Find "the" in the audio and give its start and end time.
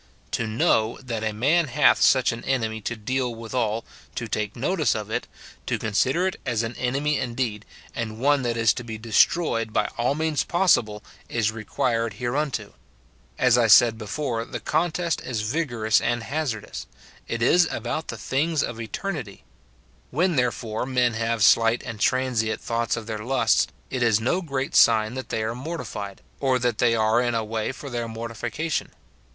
14.43-14.59, 18.07-18.17